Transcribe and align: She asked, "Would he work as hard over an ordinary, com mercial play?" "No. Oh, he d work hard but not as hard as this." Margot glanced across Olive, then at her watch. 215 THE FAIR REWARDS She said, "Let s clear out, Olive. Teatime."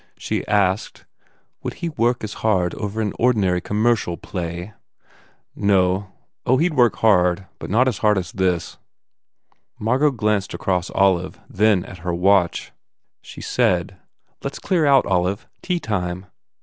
She 0.17 0.43
asked, 0.47 1.05
"Would 1.61 1.75
he 1.75 1.89
work 1.89 2.23
as 2.23 2.33
hard 2.41 2.73
over 2.73 3.01
an 3.01 3.13
ordinary, 3.19 3.61
com 3.61 3.77
mercial 3.83 4.17
play?" 4.19 4.73
"No. 5.55 6.11
Oh, 6.43 6.57
he 6.57 6.69
d 6.69 6.73
work 6.75 6.95
hard 6.95 7.45
but 7.59 7.69
not 7.69 7.87
as 7.87 7.99
hard 7.99 8.17
as 8.17 8.31
this." 8.31 8.79
Margot 9.77 10.09
glanced 10.09 10.55
across 10.55 10.89
Olive, 10.95 11.39
then 11.47 11.85
at 11.85 11.99
her 11.99 12.15
watch. 12.15 12.71
215 13.21 13.21
THE 13.21 13.43
FAIR 13.43 13.73
REWARDS 13.73 13.89
She 13.91 13.91
said, 14.21 14.43
"Let 14.43 14.53
s 14.53 14.57
clear 14.57 14.87
out, 14.87 15.05
Olive. 15.05 15.47
Teatime." 15.61 16.25